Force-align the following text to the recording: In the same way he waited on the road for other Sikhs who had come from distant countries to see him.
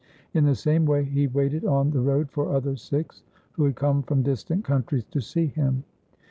In 0.33 0.45
the 0.45 0.55
same 0.55 0.87
way 0.87 1.03
he 1.03 1.27
waited 1.27 1.63
on 1.63 1.91
the 1.91 2.01
road 2.01 2.31
for 2.31 2.49
other 2.55 2.75
Sikhs 2.75 3.21
who 3.51 3.65
had 3.65 3.75
come 3.75 4.01
from 4.01 4.23
distant 4.23 4.63
countries 4.63 5.05
to 5.11 5.21
see 5.21 5.45
him. 5.45 5.83